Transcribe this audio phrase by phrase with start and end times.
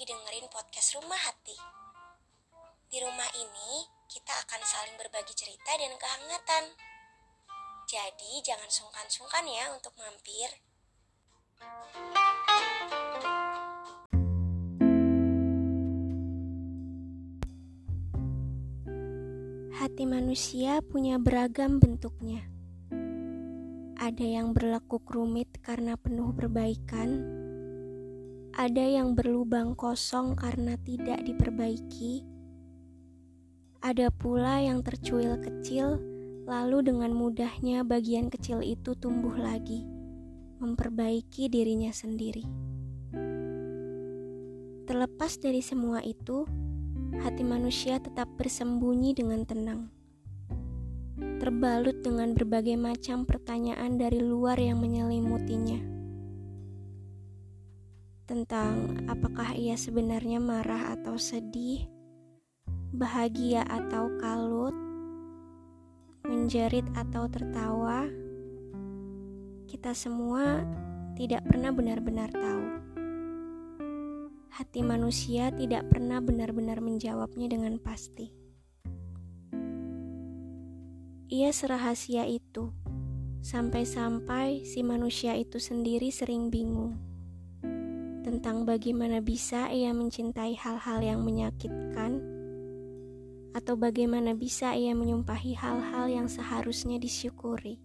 [0.00, 1.52] lagi dengerin podcast Rumah Hati.
[2.88, 6.72] Di rumah ini, kita akan saling berbagi cerita dan kehangatan.
[7.84, 10.48] Jadi, jangan sungkan-sungkan ya untuk mampir.
[19.84, 22.48] Hati manusia punya beragam bentuknya.
[24.00, 27.39] Ada yang berlekuk rumit karena penuh perbaikan,
[28.60, 32.28] ada yang berlubang kosong karena tidak diperbaiki.
[33.80, 35.96] Ada pula yang tercuil kecil,
[36.44, 39.88] lalu dengan mudahnya bagian kecil itu tumbuh lagi,
[40.60, 42.44] memperbaiki dirinya sendiri.
[44.84, 46.44] Terlepas dari semua itu,
[47.16, 49.88] hati manusia tetap bersembunyi dengan tenang,
[51.40, 55.89] terbalut dengan berbagai macam pertanyaan dari luar yang menyelimutinya
[58.30, 61.90] tentang apakah ia sebenarnya marah atau sedih,
[62.94, 64.70] bahagia atau kalut,
[66.22, 68.06] menjerit atau tertawa.
[69.66, 70.62] Kita semua
[71.18, 72.64] tidak pernah benar-benar tahu.
[74.54, 78.30] Hati manusia tidak pernah benar-benar menjawabnya dengan pasti.
[81.34, 82.70] Ia serahasia itu,
[83.42, 87.09] sampai-sampai si manusia itu sendiri sering bingung
[88.30, 92.22] tentang bagaimana bisa ia mencintai hal-hal yang menyakitkan,
[93.50, 97.82] atau bagaimana bisa ia menyumpahi hal-hal yang seharusnya disyukuri.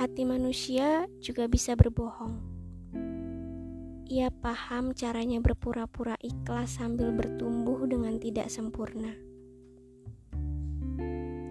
[0.00, 2.40] Hati manusia juga bisa berbohong.
[4.08, 9.12] Ia paham caranya berpura-pura ikhlas sambil bertumbuh dengan tidak sempurna.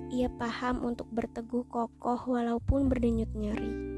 [0.09, 3.92] Ia paham untuk berteguh kokoh walaupun berdenyut nyeri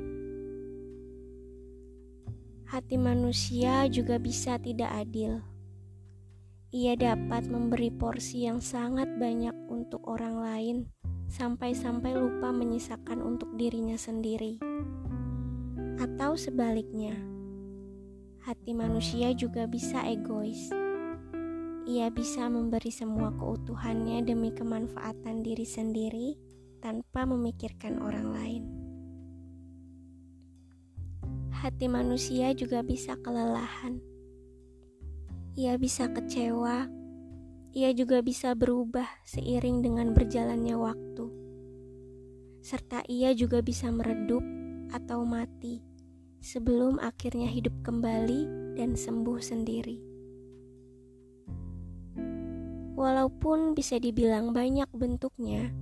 [2.75, 5.39] hati manusia juga bisa tidak adil.
[6.75, 10.77] Ia dapat memberi porsi yang sangat banyak untuk orang lain,
[11.31, 14.59] sampai-sampai lupa menyisakan untuk dirinya sendiri,
[16.03, 17.15] atau sebaliknya.
[18.43, 20.67] Hati manusia juga bisa egois.
[21.87, 26.35] Ia bisa memberi semua keutuhannya demi kemanfaatan diri sendiri
[26.83, 28.74] tanpa memikirkan orang lain
[31.65, 33.97] hati manusia juga bisa kelelahan.
[35.57, 36.85] Ia bisa kecewa,
[37.73, 41.25] ia juga bisa berubah seiring dengan berjalannya waktu,
[42.61, 44.45] serta ia juga bisa meredup
[44.93, 45.81] atau mati
[46.37, 49.97] sebelum akhirnya hidup kembali dan sembuh sendiri.
[52.93, 55.73] Walaupun bisa dibilang banyak bentuknya,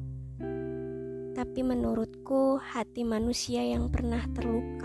[1.34, 4.83] tapi menurutku hati manusia yang pernah terluka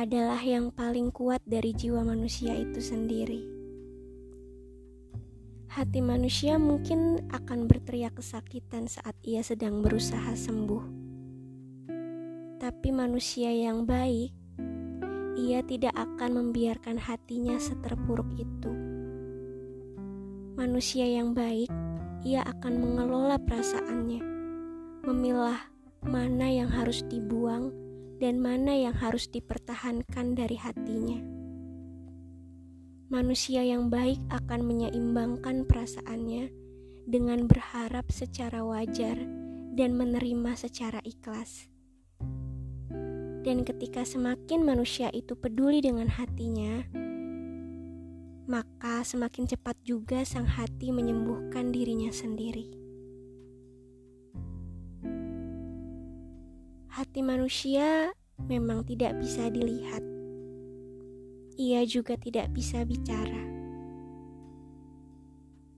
[0.00, 3.44] adalah yang paling kuat dari jiwa manusia itu sendiri.
[5.68, 10.84] Hati manusia mungkin akan berteriak kesakitan saat ia sedang berusaha sembuh,
[12.56, 14.32] tapi manusia yang baik,
[15.36, 18.72] ia tidak akan membiarkan hatinya seterpuruk itu.
[20.56, 21.68] Manusia yang baik,
[22.24, 24.24] ia akan mengelola perasaannya,
[25.04, 25.60] memilah
[26.08, 27.89] mana yang harus dibuang
[28.20, 31.18] dan mana yang harus dipertahankan dari hatinya.
[33.10, 36.52] Manusia yang baik akan menyeimbangkan perasaannya
[37.10, 39.18] dengan berharap secara wajar
[39.74, 41.66] dan menerima secara ikhlas.
[43.40, 46.84] Dan ketika semakin manusia itu peduli dengan hatinya,
[48.44, 52.89] maka semakin cepat juga sang hati menyembuhkan dirinya sendiri.
[56.90, 58.10] Hati manusia
[58.50, 60.02] memang tidak bisa dilihat.
[61.54, 63.46] Ia juga tidak bisa bicara.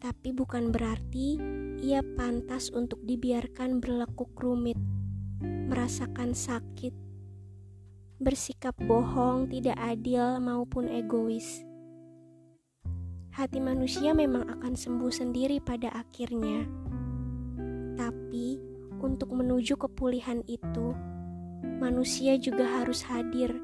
[0.01, 1.37] Tapi bukan berarti
[1.85, 4.81] ia pantas untuk dibiarkan berlekuk rumit,
[5.45, 6.97] merasakan sakit,
[8.17, 11.61] bersikap bohong, tidak adil, maupun egois.
[13.37, 16.65] Hati manusia memang akan sembuh sendiri pada akhirnya,
[19.03, 20.95] untuk menuju kepulihan itu,
[21.83, 23.59] manusia juga harus hadir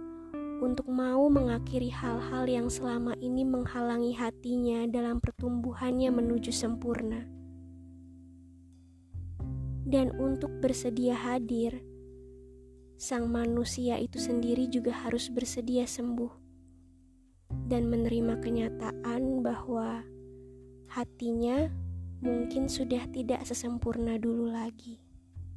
[0.58, 7.22] untuk mau mengakhiri hal-hal yang selama ini menghalangi hatinya dalam pertumbuhannya menuju sempurna.
[9.88, 11.80] Dan untuk bersedia hadir,
[12.98, 16.34] sang manusia itu sendiri juga harus bersedia sembuh
[17.70, 20.02] dan menerima kenyataan bahwa
[20.92, 21.70] hatinya
[22.20, 25.07] mungkin sudah tidak sesempurna dulu lagi.